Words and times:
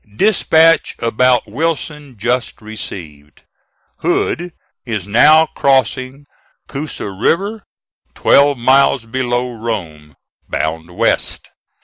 "Dispatch 0.15 0.95
about 0.97 1.47
Wilson 1.47 2.17
just 2.17 2.59
received. 2.59 3.43
Hood 3.97 4.51
is 4.83 5.05
now 5.05 5.45
crossing 5.45 6.25
Coosa 6.67 7.11
River, 7.11 7.65
twelve 8.15 8.57
miles 8.57 9.05
below 9.05 9.53
Rome, 9.53 10.15
bound 10.49 10.89
west. 10.97 11.51